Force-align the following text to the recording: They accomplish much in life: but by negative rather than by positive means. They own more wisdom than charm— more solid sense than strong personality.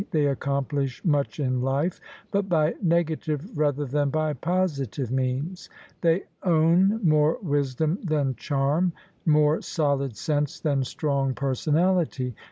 They 0.09 0.25
accomplish 0.25 1.05
much 1.05 1.39
in 1.39 1.61
life: 1.61 2.01
but 2.31 2.49
by 2.49 2.73
negative 2.81 3.55
rather 3.55 3.85
than 3.85 4.09
by 4.09 4.33
positive 4.33 5.11
means. 5.11 5.69
They 6.01 6.23
own 6.41 7.01
more 7.07 7.37
wisdom 7.43 7.99
than 8.03 8.33
charm— 8.33 8.93
more 9.27 9.61
solid 9.61 10.17
sense 10.17 10.59
than 10.59 10.85
strong 10.85 11.35
personality. 11.35 12.33